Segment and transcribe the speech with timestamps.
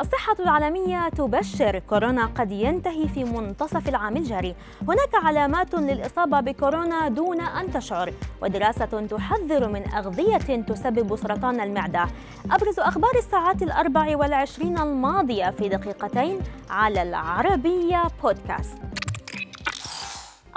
[0.00, 1.78] الصحة العالمية تبشر.
[1.78, 4.54] كورونا قد ينتهي في منتصف العام الجاري.
[4.88, 12.06] هناك علامات للإصابة بكورونا دون أن تشعر ودراسة تحذر من أغذية تسبب سرطان المعدة.
[12.50, 16.38] أبرز أخبار الساعات الأربع والعشرين الماضية في دقيقتين
[16.70, 18.87] على العربية بودكاست.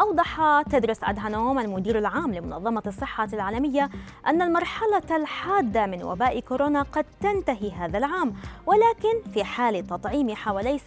[0.02, 3.90] أوضح تدرس أدهانوم المدير العام لمنظمة الصحة العالمية
[4.28, 8.34] أن المرحلة الحادة من وباء كورونا قد تنتهي هذا العام
[8.66, 10.84] ولكن في حال تطعيم حوالي 70%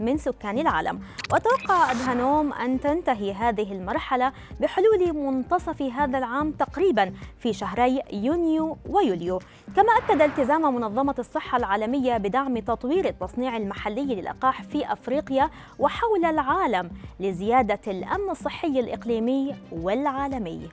[0.00, 1.00] من سكان العالم.
[1.32, 9.38] وتوقع أدهانوم أن تنتهي هذه المرحلة بحلول منتصف هذا العام تقريبا في شهري يونيو ويوليو.
[9.76, 16.90] كما أكد التزام منظمة الصحة العالمية بدعم تطوير التصنيع المحلي للقاح في أفريقيا وحول العالم
[17.20, 20.68] لزيادة الأمن الصحي الإقليمي والعالمي.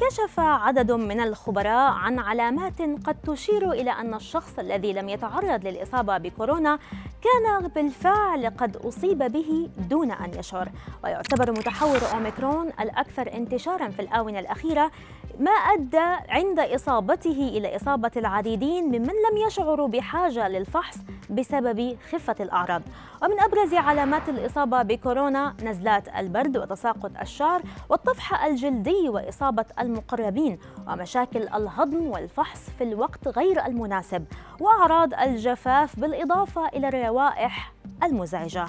[0.00, 6.18] كشف عدد من الخبراء عن علامات قد تشير إلى أن الشخص الذي لم يتعرض للإصابة
[6.18, 6.78] بكورونا
[7.22, 10.68] كان بالفعل قد أصيب به دون أن يشعر.
[11.04, 14.90] ويعتبر متحور أوميكرون الأكثر انتشارا في الآونة الأخيرة
[15.38, 20.96] ما أدى عند إصابته إلى إصابة العديدين ممن لم يشعروا بحاجة للفحص
[21.30, 22.82] بسبب خفة الأعراض.
[23.22, 32.06] ومن أبرز علامات الإصابة بكورونا نزلات البرد وتساقط الشعر والطفح الجلدي وإصابة المقربين ومشاكل الهضم
[32.06, 34.24] والفحص في الوقت غير المناسب.
[34.60, 38.66] وأعراض الجفاف بالإضافة إلى الروائح المزعجة.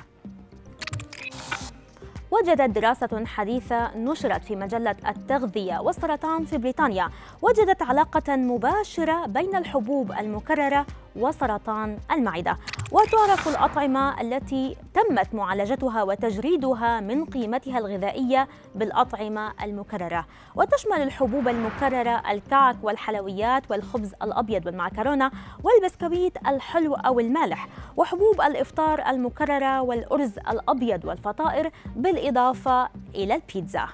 [2.35, 7.09] وجدت دراسة حديثة نشرت في مجلة التغذية والسرطان في بريطانيا
[7.41, 12.57] وجدت علاقة مباشرة بين الحبوب المكررة وسرطان المعدة.
[12.91, 20.25] وتعرف الأطعمة التي تمت معالجتها وتجريدها من قيمتها الغذائية بالأطعمة المكررة.
[20.55, 25.31] وتشمل الحبوب المكررة الكعك والحلويات والخبز الأبيض والمعكرونة
[25.63, 27.67] والبسكويت الحلو أو المالح.
[27.97, 33.87] وحبوب الإفطار المكررة والأرز الأبيض والفطائر بالإضافة إلى البيتزا.